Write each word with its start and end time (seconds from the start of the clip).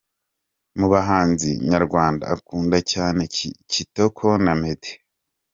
Mu 0.79 0.87
bahanzi 0.93 1.49
nyarwanda 1.71 2.23
akunda 2.35 2.77
cyane 2.91 3.21
Kitoko 3.71 4.25
na 4.43 4.53
Meddy. 4.61 4.93